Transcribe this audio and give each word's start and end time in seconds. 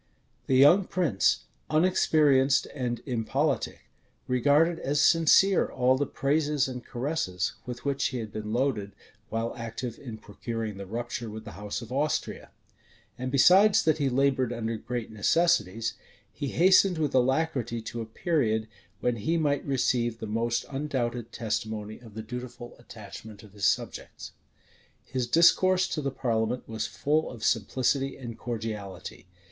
The 0.47 0.55
young 0.55 0.85
prince, 0.85 1.41
unexperienced 1.69 2.65
and 2.73 3.03
impolitic, 3.05 3.81
regarded 4.27 4.79
as 4.79 4.99
sincere 4.99 5.67
all 5.71 5.95
the 5.95 6.07
praises 6.07 6.67
and 6.67 6.83
caresses 6.83 7.53
with 7.67 7.85
which 7.85 8.05
he 8.05 8.17
had 8.17 8.31
been 8.33 8.51
loaded 8.51 8.93
while 9.29 9.53
active 9.55 9.99
in 9.99 10.17
procuring 10.17 10.77
the 10.77 10.87
rupture 10.87 11.29
with 11.29 11.45
the 11.45 11.51
house 11.51 11.83
of 11.83 11.91
Austria. 11.91 12.49
And 13.15 13.31
besides 13.31 13.83
that 13.83 13.99
he 13.99 14.09
labored 14.09 14.51
under 14.51 14.75
great 14.75 15.11
necessities, 15.11 15.93
he 16.33 16.47
hastened 16.47 16.97
with 16.97 17.13
alacrity 17.13 17.79
to 17.83 18.01
a 18.01 18.07
period 18.07 18.67
when 19.01 19.17
he 19.17 19.37
might 19.37 19.63
receive 19.63 20.17
the 20.17 20.25
most 20.25 20.65
undoubted 20.71 21.31
testimony 21.31 21.99
of 21.99 22.15
the 22.15 22.23
dutiful 22.23 22.75
attachment 22.79 23.43
of 23.43 23.53
his 23.53 23.67
subjects. 23.67 24.31
His 25.05 25.27
discourse 25.27 25.87
to 25.89 26.01
the 26.01 26.09
parliament 26.09 26.67
was 26.67 26.87
full 26.87 27.29
of 27.29 27.43
simplicity 27.43 28.17
and 28.17 28.35
cordiality. 28.35 29.27